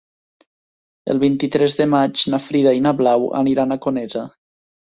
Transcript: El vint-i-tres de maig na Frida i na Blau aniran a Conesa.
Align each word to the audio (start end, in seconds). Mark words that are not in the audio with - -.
El 1.15 1.21
vint-i-tres 1.23 1.77
de 1.81 1.87
maig 1.93 2.25
na 2.37 2.41
Frida 2.47 2.75
i 2.81 2.83
na 2.89 2.97
Blau 3.03 3.29
aniran 3.45 3.79
a 3.79 3.81
Conesa. 3.87 4.29